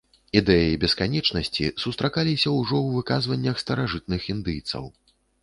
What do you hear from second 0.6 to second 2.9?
бесканечнасці сустракаліся ўжо